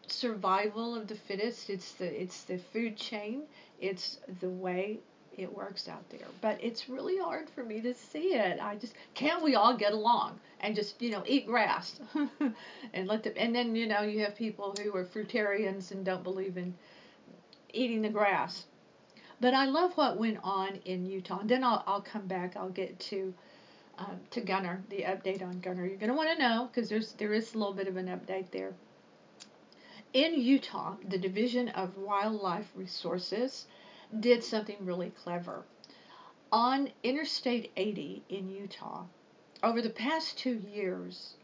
survival 0.07 0.95
of 0.95 1.09
the 1.09 1.15
fittest. 1.15 1.71
It's 1.71 1.93
the 1.93 2.23
it's 2.23 2.45
the 2.45 2.59
food 2.73 2.97
chain. 2.97 3.43
It's 3.81 4.19
the 4.41 4.51
way 4.51 5.01
it 5.37 5.55
works 5.55 5.89
out 5.89 6.09
there. 6.11 6.27
But 6.41 6.59
it's 6.63 6.89
really 6.89 7.19
hard 7.19 7.49
for 7.51 7.65
me 7.65 7.81
to 7.81 7.95
see 7.95 8.35
it. 8.35 8.61
I 8.61 8.77
just 8.77 8.95
can't 9.15 9.43
we 9.43 9.55
all 9.55 9.77
get 9.77 9.93
along 9.93 10.39
and 10.61 10.77
just, 10.77 11.01
you 11.01 11.11
know, 11.11 11.23
eat 11.27 11.47
grass 11.47 11.99
and 12.93 13.09
let 13.09 13.23
them 13.23 13.35
and 13.37 13.55
then, 13.55 13.75
you 13.75 13.87
know, 13.87 14.03
you 14.03 14.21
have 14.21 14.37
people 14.37 14.75
who 14.83 14.95
are 14.97 15.05
fruitarians 15.05 15.91
and 15.91 16.05
don't 16.05 16.23
believe 16.23 16.57
in 16.57 16.75
eating 17.73 18.03
the 18.03 18.09
grass. 18.09 18.65
But 19.41 19.55
I 19.55 19.65
love 19.65 19.97
what 19.97 20.19
went 20.19 20.39
on 20.45 20.77
in 20.85 21.07
Utah. 21.07 21.41
And 21.41 21.49
then 21.49 21.65
I'll 21.65 21.83
I'll 21.87 22.03
come 22.03 22.27
back. 22.27 22.57
I'll 22.57 22.71
get 22.71 22.99
to 23.01 23.35
um, 23.99 24.21
to 24.31 24.41
Gunner, 24.41 24.83
the 24.89 25.03
update 25.03 25.43
on 25.43 25.61
Gunner. 25.61 25.87
You're 25.87 25.97
gonna 25.97 26.15
want 26.15 26.31
to 26.31 26.39
know 26.39 26.69
because 26.73 26.89
there's 26.89 27.13
there 27.15 27.33
is 27.33 27.55
a 27.55 27.59
little 27.59 27.75
bit 27.75 27.89
of 27.89 27.97
an 27.97 28.07
update 28.07 28.51
there. 28.53 28.75
In 30.13 30.41
Utah, 30.41 30.97
the 31.09 31.19
Division 31.19 31.69
of 31.71 31.97
Wildlife 31.97 32.71
Resources 32.75 33.67
did 34.21 34.45
something 34.45 34.77
really 34.85 35.11
clever. 35.11 35.65
On 36.51 36.91
Interstate 37.03 37.73
80 37.77 38.23
in 38.29 38.51
Utah, 38.51 39.07
over 39.63 39.81
the 39.81 39.91
past 39.91 40.37
two 40.37 40.61
years, 40.73 41.37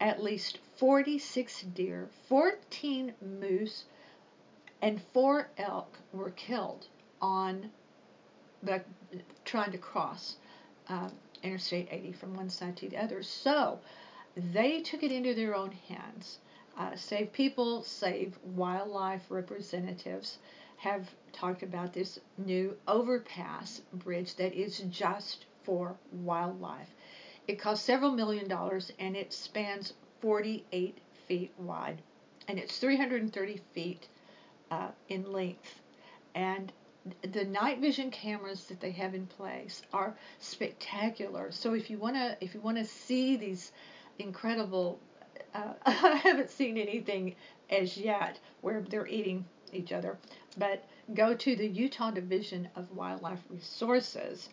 at 0.00 0.22
least 0.22 0.58
46 0.76 1.62
deer, 1.74 2.08
14 2.28 3.14
moose, 3.20 3.84
and 4.82 5.00
four 5.12 5.48
elk 5.56 5.98
were 6.12 6.30
killed 6.30 6.88
on 7.20 7.70
the 8.62 8.82
trying 9.44 9.72
to 9.72 9.78
cross 9.78 10.36
uh, 10.88 11.08
Interstate 11.42 11.88
80 11.90 12.12
from 12.12 12.34
one 12.34 12.50
side 12.50 12.76
to 12.78 12.88
the 12.88 12.96
other. 12.96 13.22
So 13.22 13.78
they 14.36 14.80
took 14.80 15.02
it 15.02 15.12
into 15.12 15.34
their 15.34 15.54
own 15.54 15.72
hands. 15.72 16.38
Uh, 16.76 16.94
save 16.94 17.32
people, 17.32 17.82
save 17.82 18.38
wildlife 18.44 19.30
representatives 19.30 20.38
have 20.76 21.08
talked 21.32 21.62
about 21.62 21.92
this 21.92 22.18
new 22.36 22.76
overpass 22.86 23.80
bridge 23.92 24.34
that 24.36 24.52
is 24.52 24.78
just 24.90 25.46
for 25.64 25.96
wildlife. 26.12 26.88
It 27.48 27.58
costs 27.58 27.84
several 27.84 28.12
million 28.12 28.48
dollars 28.48 28.92
and 28.98 29.16
it 29.16 29.32
spans 29.32 29.94
48 30.20 30.98
feet 31.26 31.52
wide 31.58 32.02
and 32.48 32.58
it's 32.58 32.78
330 32.78 33.60
feet 33.72 34.08
uh, 34.70 34.88
in 35.08 35.32
length. 35.32 35.80
And 36.34 36.72
the 37.32 37.44
night 37.44 37.78
vision 37.78 38.10
cameras 38.10 38.66
that 38.66 38.80
they 38.80 38.90
have 38.90 39.14
in 39.14 39.26
place 39.26 39.82
are 39.92 40.16
spectacular. 40.40 41.52
So 41.52 41.74
if 41.74 41.88
you 41.88 41.98
want 41.98 42.16
to 42.16 42.36
if 42.40 42.54
you 42.54 42.60
want 42.60 42.78
to 42.78 42.84
see 42.84 43.36
these 43.36 43.72
incredible 44.18 44.98
uh, 45.56 45.72
I 45.86 46.16
haven't 46.16 46.50
seen 46.50 46.78
anything 46.78 47.34
as 47.70 47.96
yet 47.96 48.38
where 48.60 48.82
they're 48.82 49.06
eating 49.06 49.44
each 49.72 49.92
other, 49.92 50.18
but 50.56 50.84
go 51.14 51.34
to 51.34 51.56
the 51.56 51.66
Utah 51.66 52.10
Division 52.10 52.68
of 52.76 52.94
Wildlife 52.96 53.42
Resources 53.50 54.48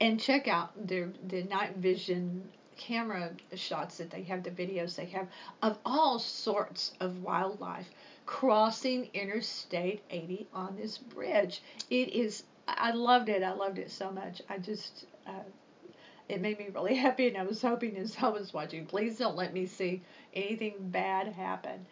and 0.00 0.20
check 0.20 0.48
out 0.48 0.70
their 0.88 1.12
the 1.28 1.42
night 1.44 1.76
vision 1.76 2.48
camera 2.76 3.30
shots 3.54 3.98
that 3.98 4.10
they 4.10 4.22
have, 4.22 4.42
the 4.42 4.50
videos 4.50 4.96
they 4.96 5.04
have 5.06 5.28
of 5.62 5.78
all 5.84 6.18
sorts 6.18 6.92
of 7.00 7.22
wildlife 7.22 7.88
crossing 8.26 9.08
Interstate 9.14 10.02
80 10.10 10.46
on 10.54 10.76
this 10.76 10.98
bridge. 10.98 11.62
It 11.90 12.08
is, 12.10 12.44
I 12.66 12.92
loved 12.92 13.28
it. 13.28 13.42
I 13.42 13.52
loved 13.52 13.78
it 13.78 13.90
so 13.90 14.10
much. 14.10 14.42
I 14.48 14.58
just, 14.58 15.06
uh, 15.26 15.44
it 16.32 16.40
made 16.40 16.58
me 16.58 16.68
really 16.74 16.94
happy, 17.06 17.28
and 17.28 17.36
I 17.36 17.44
was 17.44 17.62
hoping 17.62 17.96
as 17.96 18.16
I 18.20 18.28
was 18.28 18.52
watching, 18.52 18.86
please 18.86 19.18
don't 19.18 19.36
let 19.36 19.52
me 19.52 19.66
see 19.66 20.02
anything 20.34 20.74
bad 20.78 21.28
happen. 21.28 21.86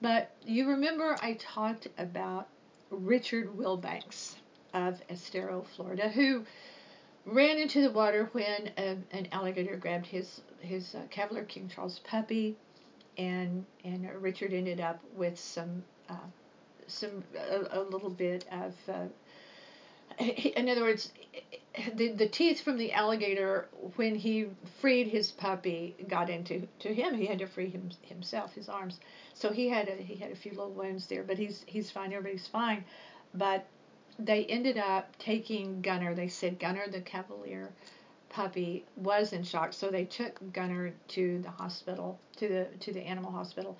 But 0.00 0.30
you 0.44 0.68
remember 0.68 1.16
I 1.20 1.34
talked 1.34 1.88
about 1.98 2.48
Richard 2.90 3.56
Wilbanks 3.56 4.34
of 4.74 5.00
Estero, 5.08 5.64
Florida, 5.76 6.08
who 6.08 6.44
ran 7.24 7.58
into 7.58 7.82
the 7.82 7.90
water 7.90 8.28
when 8.32 8.70
a, 8.76 8.96
an 9.12 9.28
alligator 9.32 9.76
grabbed 9.76 10.06
his 10.06 10.40
his 10.60 10.94
uh, 10.94 11.02
Cavalier 11.10 11.44
King 11.44 11.70
Charles 11.72 12.00
puppy, 12.00 12.56
and 13.18 13.64
and 13.84 14.08
Richard 14.22 14.52
ended 14.52 14.80
up 14.80 15.00
with 15.16 15.38
some 15.38 15.84
uh, 16.08 16.14
some 16.86 17.22
a, 17.36 17.78
a, 17.78 17.82
little 17.82 18.10
bit 18.10 18.44
of. 18.50 18.74
Uh, 18.88 19.06
in 20.18 20.68
other 20.68 20.82
words, 20.82 21.12
the 21.94 22.12
the 22.12 22.28
teeth 22.28 22.60
from 22.60 22.76
the 22.76 22.92
alligator 22.92 23.68
when 23.96 24.14
he 24.14 24.48
freed 24.80 25.08
his 25.08 25.30
puppy 25.30 25.96
got 26.08 26.28
into 26.28 26.66
to 26.80 26.92
him. 26.92 27.14
He 27.14 27.26
had 27.26 27.38
to 27.38 27.46
free 27.46 27.70
him 27.70 27.90
himself, 28.02 28.54
his 28.54 28.68
arms. 28.68 29.00
So 29.34 29.52
he 29.52 29.68
had 29.68 29.88
a, 29.88 29.94
he 29.94 30.16
had 30.16 30.30
a 30.30 30.36
few 30.36 30.52
little 30.52 30.72
wounds 30.72 31.06
there, 31.06 31.22
but 31.22 31.38
he's 31.38 31.64
he's 31.66 31.90
fine. 31.90 32.12
Everybody's 32.12 32.46
fine. 32.46 32.84
But 33.34 33.66
they 34.18 34.44
ended 34.46 34.76
up 34.76 35.16
taking 35.18 35.80
Gunner. 35.80 36.14
They 36.14 36.28
said 36.28 36.58
Gunner 36.58 36.88
the 36.88 37.00
Cavalier 37.00 37.72
puppy 38.28 38.84
was 38.96 39.32
in 39.32 39.42
shock, 39.42 39.72
so 39.72 39.90
they 39.90 40.04
took 40.04 40.40
Gunner 40.52 40.94
to 41.08 41.40
the 41.42 41.50
hospital, 41.50 42.18
to 42.36 42.48
the 42.48 42.66
to 42.80 42.92
the 42.92 43.00
animal 43.00 43.30
hospital, 43.30 43.76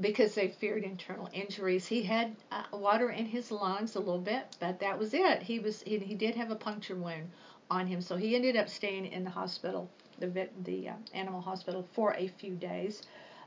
because 0.00 0.34
they 0.34 0.48
feared 0.48 0.84
internal 0.84 1.28
injuries. 1.32 1.86
He 1.86 2.02
had 2.02 2.36
uh, 2.52 2.64
water 2.72 3.10
in 3.10 3.26
his 3.26 3.50
lungs 3.50 3.94
a 3.96 4.00
little 4.00 4.20
bit, 4.20 4.56
but 4.60 4.80
that 4.80 4.98
was 4.98 5.14
it. 5.14 5.42
He 5.42 5.58
was 5.58 5.82
he, 5.82 5.98
he 5.98 6.14
did 6.14 6.34
have 6.34 6.50
a 6.50 6.56
puncture 6.56 6.96
wound 6.96 7.30
on 7.70 7.86
him, 7.86 8.00
so 8.00 8.16
he 8.16 8.36
ended 8.36 8.56
up 8.56 8.68
staying 8.68 9.06
in 9.06 9.24
the 9.24 9.30
hospital, 9.30 9.88
the 10.18 10.28
vet, 10.28 10.52
the 10.64 10.90
uh, 10.90 10.94
animal 11.14 11.40
hospital 11.40 11.86
for 11.92 12.14
a 12.14 12.28
few 12.28 12.54
days, 12.54 13.02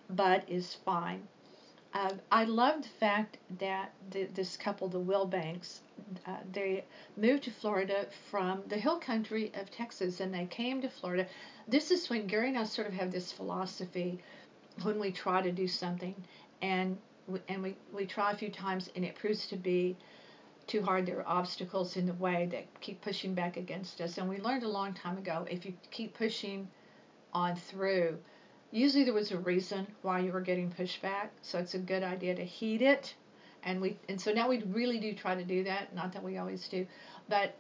but 0.10 0.44
is 0.50 0.74
fine. 0.86 1.28
Uh, 1.94 2.12
I 2.32 2.44
love 2.44 2.84
the 2.84 2.90
fact 2.90 3.38
that 3.58 3.94
the, 4.12 4.26
this 4.36 4.58
couple, 4.58 4.88
the 4.88 5.00
Wilbanks, 5.00 5.80
uh, 6.28 6.38
they 6.52 6.84
moved 7.18 7.44
to 7.44 7.52
Florida 7.52 8.06
from 8.30 8.62
the 8.68 8.78
hill 8.78 9.00
country 9.00 9.52
of 9.56 9.72
Texas, 9.72 10.20
and 10.20 10.32
they 10.32 10.46
came 10.46 10.82
to 10.82 10.90
Florida. 10.90 11.26
This 11.68 11.90
is 11.90 12.08
when 12.10 12.28
Gary 12.28 12.50
and 12.50 12.60
I 12.60 12.66
sort 12.66 12.88
of 12.88 12.94
have 12.94 13.12
this 13.12 13.32
philosophy 13.32 14.20
when 14.84 15.00
we 15.00 15.12
try 15.12 15.42
to 15.42 15.52
do 15.52 15.68
something, 15.68 16.16
and 16.62 16.98
we, 17.28 17.40
and 17.48 17.64
we, 17.64 17.76
we 17.94 18.06
try 18.06 18.32
a 18.32 18.36
few 18.36 18.50
times, 18.50 18.90
and 18.96 19.06
it 19.06 19.16
proves 19.16 19.48
to 19.48 19.56
be 19.56 19.98
too 20.68 20.82
hard. 20.82 21.06
There 21.06 21.20
are 21.20 21.28
obstacles 21.28 21.98
in 21.98 22.06
the 22.06 22.14
way 22.14 22.48
that 22.52 22.66
keep 22.80 23.02
pushing 23.02 23.34
back 23.34 23.58
against 23.58 24.00
us. 24.02 24.18
And 24.18 24.30
we 24.30 24.40
learned 24.40 24.64
a 24.64 24.70
long 24.70 24.94
time 24.94 25.18
ago 25.18 25.46
if 25.50 25.66
you 25.66 25.74
keep 25.92 26.14
pushing 26.14 26.68
on 27.34 27.56
through, 27.56 28.18
usually 28.72 29.04
there 29.04 29.14
was 29.14 29.32
a 29.32 29.38
reason 29.38 29.88
why 30.04 30.20
you 30.20 30.32
were 30.32 30.42
getting 30.42 30.72
pushed 30.72 31.02
back. 31.02 31.32
So 31.42 31.58
it's 31.58 31.74
a 31.74 31.80
good 31.80 32.04
idea 32.04 32.36
to 32.36 32.44
heed 32.46 32.82
it. 32.82 33.16
And 33.64 33.82
we 33.82 33.98
and 34.08 34.22
so 34.22 34.32
now 34.32 34.48
we 34.48 34.62
really 34.64 35.00
do 35.00 35.14
try 35.14 35.36
to 35.36 35.44
do 35.44 35.64
that. 35.66 35.94
Not 35.94 36.14
that 36.14 36.24
we 36.24 36.38
always 36.38 36.68
do, 36.70 36.88
but 37.28 37.56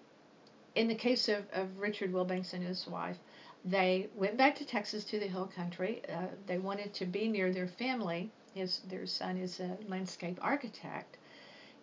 in 0.75 0.88
the 0.88 0.95
case 0.95 1.27
of, 1.27 1.43
of 1.51 1.67
Richard 1.77 2.13
Wilbanks 2.13 2.53
and 2.53 2.63
his 2.63 2.88
wife, 2.88 3.17
they 3.65 4.09
went 4.15 4.37
back 4.37 4.55
to 4.57 4.65
Texas 4.65 5.03
to 5.05 5.19
the 5.19 5.27
hill 5.27 5.49
country. 5.55 6.01
Uh, 6.09 6.27
they 6.47 6.57
wanted 6.57 6.93
to 6.95 7.05
be 7.05 7.27
near 7.27 7.51
their 7.51 7.67
family. 7.67 8.31
His 8.53 8.79
their 8.89 9.05
son 9.05 9.37
is 9.37 9.59
a 9.59 9.77
landscape 9.87 10.39
architect 10.41 11.17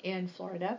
in 0.02 0.28
Florida, 0.28 0.78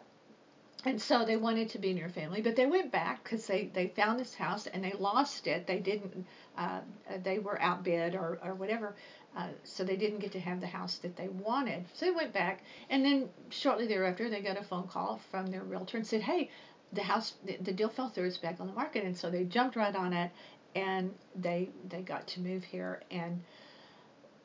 and 0.86 1.02
so 1.02 1.26
they 1.26 1.38
wanted 1.38 1.70
to 1.70 1.80
be 1.80 1.94
near 1.94 2.10
family, 2.10 2.42
but 2.42 2.56
they 2.56 2.66
went 2.66 2.92
back 2.92 3.24
because 3.24 3.48
they, 3.48 3.70
they 3.74 3.88
found 3.88 4.20
this 4.20 4.36
house 4.36 4.68
and 4.68 4.84
they 4.84 4.94
lost 4.94 5.48
it. 5.48 5.66
They 5.66 5.80
didn't, 5.80 6.26
uh, 6.58 6.82
they 7.24 7.40
were 7.40 7.62
outbid 7.62 8.16
or, 8.16 8.40
or 8.44 8.54
whatever, 8.54 8.96
uh, 9.36 9.48
so 9.64 9.84
they 9.84 9.98
didn't 9.98 10.20
get 10.20 10.32
to 10.34 10.40
have 10.40 10.62
the 10.62 10.68
house 10.68 10.98
that 11.00 11.16
they 11.16 11.30
wanted. 11.30 11.86
So 11.94 12.06
they 12.06 12.12
went 12.12 12.34
back, 12.34 12.64
and 12.90 13.04
then 13.04 13.30
shortly 13.50 13.88
thereafter, 13.88 14.30
they 14.30 14.42
got 14.42 14.58
a 14.58 14.64
phone 14.64 14.88
call 14.88 15.20
from 15.32 15.48
their 15.48 15.64
realtor 15.64 15.98
and 15.98 16.06
said, 16.08 16.22
"Hey, 16.22 16.50
the 16.94 17.04
house, 17.04 17.34
the, 17.44 17.58
the 17.58 17.74
deal 17.74 17.90
fell 17.90 18.10
through. 18.10 18.28
It's 18.28 18.38
back 18.38 18.60
on 18.60 18.68
the 18.68 18.74
market." 18.74 19.04
And 19.04 19.18
so 19.18 19.30
they 19.30 19.44
jumped 19.46 19.76
right 19.76 19.96
on 19.96 20.14
it, 20.14 20.32
and 20.78 21.14
they 21.36 21.70
they 21.90 22.02
got 22.02 22.28
to 22.28 22.40
move 22.40 22.64
here, 22.64 23.02
and 23.12 23.42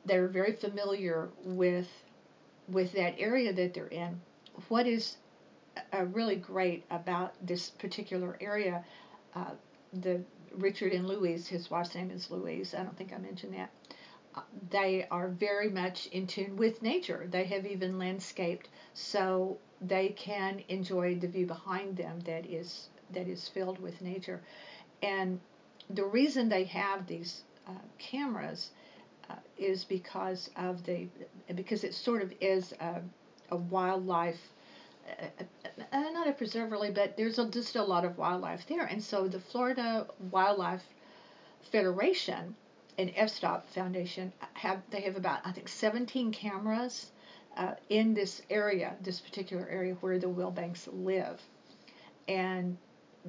they're 0.05 0.27
very 0.27 0.53
familiar 0.53 1.29
with 1.43 1.87
with 2.67 2.91
that 2.93 3.15
area 3.17 3.53
that 3.53 3.73
they're 3.73 3.87
in. 3.87 4.19
What 4.67 4.87
is 4.87 5.17
uh, 5.91 6.05
really 6.05 6.35
great 6.35 6.85
about 6.91 7.33
this 7.45 7.69
particular 7.69 8.37
area. 8.41 8.83
Uh, 9.35 9.51
the 10.01 10.21
Richard 10.55 10.91
and 10.93 11.07
Louise, 11.07 11.47
his 11.47 11.69
wife's 11.71 11.95
name 11.95 12.11
is 12.11 12.29
Louise. 12.29 12.73
I 12.73 12.83
don't 12.83 12.97
think 12.97 13.13
I 13.13 13.17
mentioned 13.17 13.53
that. 13.55 13.71
Uh, 14.35 14.41
they 14.69 15.07
are 15.09 15.29
very 15.29 15.69
much 15.69 16.07
in 16.07 16.27
tune 16.27 16.57
with 16.57 16.81
nature. 16.81 17.27
They 17.29 17.45
have 17.45 17.65
even 17.65 17.97
landscaped 17.97 18.69
so 18.93 19.57
they 19.81 20.09
can 20.09 20.63
enjoy 20.69 21.15
the 21.15 21.27
view 21.27 21.45
behind 21.45 21.97
them 21.97 22.19
that 22.21 22.45
is 22.45 22.89
that 23.11 23.27
is 23.27 23.47
filled 23.47 23.79
with 23.79 24.01
nature. 24.01 24.41
And 25.01 25.39
the 25.89 26.05
reason 26.05 26.49
they 26.49 26.63
have 26.65 27.07
these 27.07 27.43
uh, 27.67 27.71
cameras 27.97 28.71
uh, 29.29 29.35
is 29.57 29.83
because 29.83 30.49
of 30.55 30.83
the 30.85 31.07
because 31.55 31.83
it 31.83 31.93
sort 31.93 32.21
of 32.21 32.33
is 32.41 32.73
a, 32.79 33.01
a 33.51 33.55
wildlife 33.55 34.39
uh, 35.07 35.43
uh, 35.91 36.09
not 36.11 36.27
a 36.27 36.33
preserve 36.33 36.71
really, 36.71 36.91
but 36.91 37.17
there's 37.17 37.39
a, 37.39 37.45
just 37.49 37.75
a 37.75 37.83
lot 37.83 38.05
of 38.05 38.17
wildlife 38.17 38.65
there. 38.67 38.85
And 38.85 39.03
so 39.03 39.27
the 39.27 39.39
Florida 39.39 40.07
Wildlife 40.31 40.83
Federation 41.71 42.55
and 42.97 43.13
FSTOP 43.15 43.63
Foundation 43.73 44.31
have 44.53 44.81
they 44.91 45.01
have 45.01 45.15
about 45.15 45.41
I 45.45 45.51
think 45.51 45.67
17 45.67 46.31
cameras 46.31 47.11
uh, 47.57 47.73
in 47.89 48.13
this 48.13 48.41
area, 48.49 48.95
this 49.01 49.19
particular 49.19 49.67
area 49.69 49.95
where 49.95 50.19
the 50.19 50.27
Wilbanks 50.27 50.87
live, 50.91 51.41
and 52.27 52.77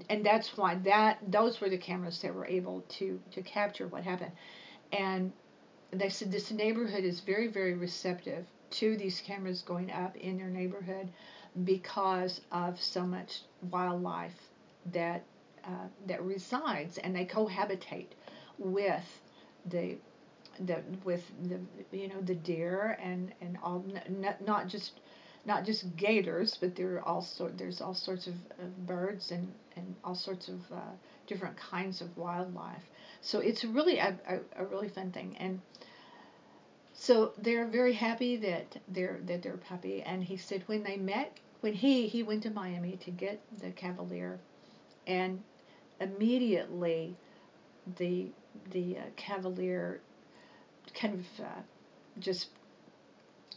and 0.08 0.24
that's 0.24 0.56
why 0.56 0.76
that 0.76 1.18
those 1.30 1.60
were 1.60 1.68
the 1.70 1.78
cameras 1.78 2.20
that 2.22 2.34
were 2.34 2.46
able 2.46 2.82
to 2.88 3.20
to 3.32 3.42
capture 3.42 3.86
what 3.88 4.04
happened, 4.04 4.32
and 4.92 5.32
they 5.92 6.08
said 6.08 6.32
this 6.32 6.50
neighborhood 6.50 7.04
is 7.04 7.20
very 7.20 7.48
very 7.48 7.74
receptive 7.74 8.46
to 8.70 8.96
these 8.96 9.20
cameras 9.20 9.62
going 9.62 9.90
up 9.92 10.16
in 10.16 10.36
their 10.38 10.50
neighborhood 10.50 11.08
because 11.64 12.40
of 12.52 12.80
so 12.80 13.04
much 13.06 13.42
wildlife 13.70 14.50
that 14.92 15.24
uh, 15.64 15.88
that 16.06 16.22
resides 16.22 16.98
and 16.98 17.14
they 17.14 17.24
cohabitate 17.24 18.08
with 18.58 19.20
the 19.66 19.96
the 20.60 20.82
with 21.04 21.24
the 21.44 21.58
you 21.96 22.08
know 22.08 22.20
the 22.22 22.34
deer 22.34 22.98
and 23.02 23.32
and 23.40 23.58
all 23.62 23.84
n- 24.08 24.34
not 24.44 24.68
just 24.68 25.00
not 25.46 25.64
just 25.64 25.96
gators, 25.96 26.56
but 26.60 26.74
there 26.76 26.94
are 26.96 27.02
also 27.02 27.48
there's 27.48 27.80
all 27.80 27.94
sorts 27.94 28.26
of, 28.26 28.34
of 28.58 28.86
birds 28.86 29.30
and 29.30 29.52
and 29.76 29.94
all 30.04 30.14
sorts 30.14 30.48
of 30.48 30.60
uh, 30.72 30.80
different 31.26 31.56
kinds 31.56 32.00
of 32.00 32.16
wildlife. 32.16 32.82
So 33.20 33.40
it's 33.40 33.64
really 33.64 33.98
a, 33.98 34.16
a, 34.28 34.62
a 34.62 34.66
really 34.66 34.88
fun 34.88 35.12
thing 35.12 35.36
and. 35.38 35.60
So 36.96 37.32
they're 37.36 37.66
very 37.66 37.92
happy 37.92 38.36
that 38.36 38.76
they're 38.86 39.18
that 39.26 39.42
they're 39.42 39.56
puppy, 39.56 40.00
and 40.02 40.22
he 40.22 40.36
said 40.36 40.62
when 40.66 40.84
they 40.84 40.96
met, 40.96 41.36
when 41.60 41.74
he 41.74 42.06
he 42.06 42.22
went 42.22 42.44
to 42.44 42.50
Miami 42.50 42.96
to 42.98 43.10
get 43.10 43.40
the 43.60 43.70
Cavalier, 43.72 44.38
and 45.04 45.42
immediately 46.00 47.16
the 47.98 48.28
the 48.70 48.98
uh, 48.98 49.02
Cavalier 49.16 50.00
kind 50.94 51.14
of 51.14 51.44
uh, 51.44 51.62
just 52.18 52.48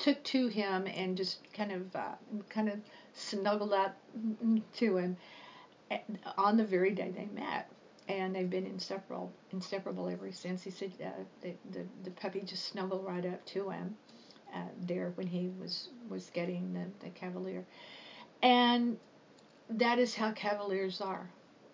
took 0.08 0.24
to 0.24 0.48
him 0.48 0.88
and 0.88 1.18
just 1.18 1.40
kind 1.52 1.72
of 1.72 1.94
uh, 1.94 2.16
kind 2.50 2.70
of 2.70 2.80
snuggled 3.14 3.74
up 3.74 3.98
to 4.74 4.98
him 4.98 5.18
on 6.38 6.56
the 6.56 6.64
very 6.64 6.92
day 6.92 7.12
they 7.14 7.28
met. 7.34 7.70
And 8.08 8.34
they've 8.34 8.50
been 8.50 8.66
inseparable, 8.66 9.34
inseparable 9.52 10.08
ever 10.08 10.32
since. 10.32 10.64
He 10.64 10.70
said 10.72 10.94
uh, 11.04 11.10
the, 11.42 11.54
the 11.72 11.86
the 12.06 12.12
puppy 12.12 12.40
just 12.40 12.70
snuggled 12.70 13.06
right 13.06 13.26
up 13.26 13.46
to 13.48 13.70
him 13.70 13.98
uh, 14.56 14.70
there 14.84 15.12
when 15.16 15.28
he 15.28 15.50
was 15.60 15.90
was 16.08 16.30
getting 16.30 16.72
the, 16.72 16.86
the 17.06 17.10
Cavalier, 17.10 17.66
and 18.42 18.98
that 19.70 20.00
is 20.00 20.16
how 20.16 20.32
Cavaliers 20.32 21.02
are. 21.02 21.30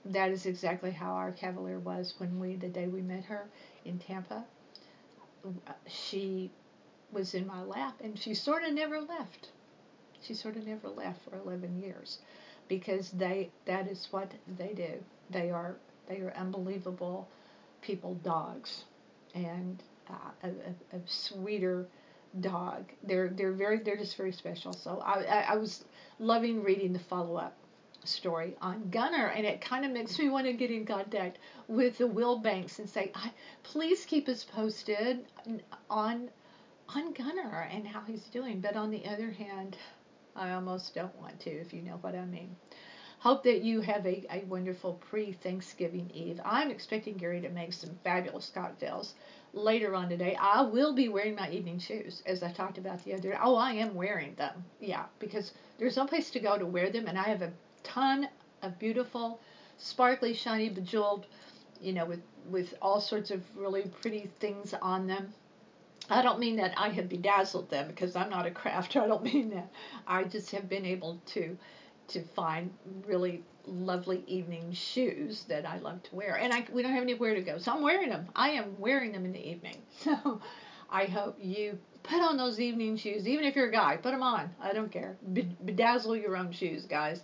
That 0.06 0.32
is 0.32 0.48
exactly 0.48 0.90
how 0.90 1.14
our 1.14 1.32
Cavalier 1.32 1.78
was 1.78 2.16
when 2.18 2.40
we 2.40 2.56
the 2.56 2.68
day 2.68 2.88
we 2.88 3.04
met 3.04 3.26
her 3.26 3.46
in 3.86 4.00
Tampa. 4.00 4.44
She 5.86 6.50
was 7.14 7.34
in 7.34 7.48
my 7.48 7.62
lap, 7.64 8.00
and 8.04 8.18
she 8.18 8.34
sort 8.34 8.64
of 8.64 8.74
never 8.74 9.00
left. 9.00 9.50
She 10.22 10.34
sort 10.34 10.58
of 10.58 10.66
never 10.66 10.90
left 10.90 11.24
for 11.24 11.38
11 11.38 11.82
years, 11.82 12.20
because 12.68 13.12
they 13.12 13.52
that 13.66 13.88
is 13.88 14.08
what 14.12 14.32
they 14.58 14.74
do. 14.74 15.04
They 15.30 15.52
are 15.52 15.76
they 16.08 16.18
are 16.18 16.34
unbelievable 16.36 17.28
people 17.82 18.16
dogs, 18.16 18.84
and 19.36 19.82
uh, 20.10 20.32
a, 20.44 20.48
a, 20.48 20.98
a, 20.98 21.02
sweeter 21.06 21.88
dog. 22.40 22.86
They're 23.04 23.30
they're 23.30 23.54
very 23.54 23.80
they're 23.80 23.98
just 23.98 24.18
very 24.18 24.32
special. 24.32 24.74
So 24.74 25.02
I 25.06 25.24
I, 25.24 25.40
I 25.52 25.56
was 25.56 25.84
loving 26.20 26.64
reading 26.64 26.94
the 26.94 27.00
follow 27.00 27.36
up 27.36 27.56
story 28.06 28.56
on 28.62 28.90
Gunner, 28.90 29.28
and 29.28 29.46
it 29.46 29.62
kind 29.62 29.86
of 29.86 29.92
makes 29.92 30.18
me 30.20 30.30
want 30.30 30.46
to 30.46 30.54
get 30.54 30.72
in 30.72 30.86
contact 30.86 31.40
with 31.68 31.98
the 31.98 32.08
Wilbanks 32.08 32.80
and 32.80 32.90
say, 32.90 33.12
please 33.64 34.06
keep 34.06 34.28
us 34.28 34.44
posted 34.44 35.26
on 35.90 36.30
on 36.96 37.14
Gunner 37.14 37.68
and 37.72 37.88
how 37.88 38.02
he's 38.02 38.24
doing. 38.26 38.60
But 38.62 38.76
on 38.76 38.92
the 38.92 39.06
other 39.06 39.32
hand, 39.32 39.78
I 40.36 40.52
almost 40.52 40.94
don't 40.94 41.16
want 41.20 41.40
to, 41.42 41.50
if 41.50 41.74
you 41.74 41.82
know 41.82 41.98
what 42.02 42.16
I 42.16 42.26
mean. 42.26 42.56
Hope 43.20 43.44
that 43.44 43.62
you 43.62 43.82
have 43.82 44.06
a, 44.06 44.26
a 44.30 44.44
wonderful 44.46 45.02
pre 45.10 45.32
Thanksgiving 45.32 46.12
Eve. 46.14 46.42
I'm 46.44 46.70
expecting 46.70 47.16
Gary 47.16 47.40
to 47.42 47.50
make 47.50 47.72
some 47.72 47.98
fabulous 48.04 48.52
cocktails 48.54 49.14
later 49.54 49.96
on 49.96 50.10
today. 50.10 50.36
I 50.40 50.62
will 50.64 50.94
be 50.94 51.08
wearing 51.08 51.36
my 51.36 51.50
evening 51.50 51.80
shoes, 51.80 52.22
as 52.26 52.44
I 52.44 52.52
talked 52.52 52.78
about 52.78 53.04
the 53.06 53.14
other 53.14 53.30
day. 53.30 53.38
Oh, 53.42 53.56
I 53.56 53.72
am 53.74 53.96
wearing 53.96 54.36
them. 54.36 54.66
Yeah, 54.82 55.06
because 55.20 55.54
there's 55.80 55.96
no 55.96 56.06
place 56.06 56.32
to 56.32 56.40
go 56.40 56.58
to 56.58 56.66
wear 56.66 56.90
them, 56.90 57.08
and 57.08 57.18
I 57.18 57.24
have 57.24 57.42
a 57.42 57.54
ton 57.84 58.28
of 58.62 58.78
beautiful, 58.78 59.40
sparkly, 59.78 60.34
shiny, 60.34 60.70
bejeweled, 60.70 61.26
you 61.82 61.94
know, 61.94 62.06
with, 62.06 62.22
with 62.50 62.74
all 62.82 63.00
sorts 63.00 63.32
of 63.32 63.42
really 63.56 63.84
pretty 64.02 64.30
things 64.40 64.74
on 64.82 65.08
them 65.08 65.34
I 66.10 66.22
don't 66.22 66.40
mean 66.40 66.58
that 66.58 66.74
I 66.78 66.90
have 66.90 67.08
bedazzled 67.08 67.70
them 67.70 67.88
because 67.88 68.16
I'm 68.16 68.30
not 68.30 68.46
a 68.46 68.52
crafter. 68.52 69.02
I 69.02 69.08
don't 69.08 69.24
mean 69.34 69.50
that. 69.52 69.70
I 70.08 70.24
just 70.24 70.52
have 70.52 70.70
been 70.70 70.86
able 70.86 71.22
to 71.28 71.58
to 72.10 72.22
find 72.22 72.70
really 73.08 73.44
lovely 73.66 74.26
evening 74.28 74.74
shoes 74.74 75.46
that 75.46 75.66
I 75.66 75.78
love 75.78 76.04
to 76.04 76.16
wear. 76.16 76.38
And 76.38 76.54
I 76.54 76.66
we 76.72 76.82
don't 76.82 76.92
have 76.92 77.04
anywhere 77.04 77.36
to 77.36 77.42
go, 77.42 77.58
so 77.58 77.72
I'm 77.72 77.82
wearing 77.82 78.10
them. 78.10 78.28
I 78.36 78.50
am 78.50 78.78
wearing 78.80 79.12
them 79.12 79.26
in 79.26 79.34
the 79.34 79.50
evening. 79.50 79.78
So 80.04 80.42
I 80.90 81.06
hope 81.06 81.38
you 81.42 81.80
put 82.04 82.22
on 82.22 82.38
those 82.38 82.60
evening 82.60 82.98
shoes, 82.98 83.28
even 83.28 83.46
if 83.46 83.56
you're 83.56 83.70
a 83.70 83.72
guy. 83.72 83.98
Put 83.98 84.12
them 84.12 84.22
on. 84.22 84.52
I 84.62 84.74
don't 84.74 84.92
care. 84.92 85.18
Bedazzle 85.34 86.22
your 86.22 86.38
own 86.38 86.52
shoes, 86.52 86.86
guys, 86.86 87.22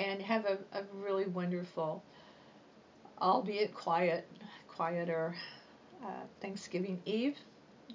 and 0.00 0.20
have 0.20 0.44
a, 0.44 0.58
a 0.76 0.82
really 0.92 1.26
wonderful, 1.26 2.02
albeit 3.20 3.74
quiet, 3.74 4.26
quieter 4.66 5.36
uh, 6.02 6.24
Thanksgiving 6.40 7.00
Eve 7.04 7.36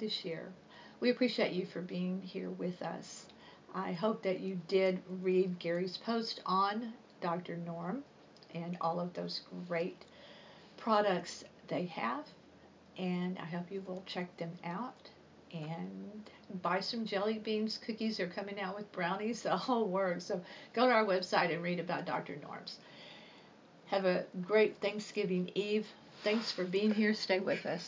this 0.02 0.26
year. 0.26 0.52
We 1.00 1.12
appreciate 1.12 1.54
you 1.54 1.66
for 1.68 1.82
being 1.82 2.22
here 2.22 2.50
with 2.50 2.82
us. 2.82 3.28
I 3.74 3.94
hope 3.94 4.24
that 4.24 4.42
you 4.42 4.60
did 4.68 5.02
read 5.22 5.60
Gary's 5.60 5.96
post 5.96 6.42
on 6.46 6.92
Dr. 7.22 7.56
Norm 7.56 8.04
and 8.54 8.78
all 8.82 9.00
of 9.00 9.14
those 9.14 9.42
great 9.68 10.04
products 10.76 11.46
they 11.68 11.86
have. 11.86 12.26
And 12.98 13.40
I 13.40 13.46
hope 13.46 13.72
you 13.72 13.82
will 13.88 14.04
check 14.06 14.36
them 14.38 14.52
out 14.66 15.10
and 15.54 16.30
buy 16.62 16.80
some 16.80 17.06
jelly 17.06 17.40
beans. 17.40 17.78
cookies. 17.78 18.18
They're 18.18 18.28
coming 18.28 18.60
out 18.60 18.76
with 18.76 18.92
brownies, 18.92 19.44
the 19.44 19.56
whole 19.56 19.88
works. 19.88 20.26
So 20.26 20.42
go 20.74 20.88
to 20.88 20.94
our 20.94 21.06
website 21.06 21.54
and 21.54 21.64
read 21.64 21.80
about 21.80 22.06
Dr. 22.06 22.38
Norm's. 22.42 22.78
Have 23.88 24.06
a 24.06 24.26
great 24.42 24.78
Thanksgiving 24.82 25.52
Eve. 25.56 25.88
Thanks 26.24 26.52
for 26.52 26.64
being 26.64 26.94
here. 26.94 27.14
Stay 27.14 27.40
with 27.40 27.66
us. 27.66 27.84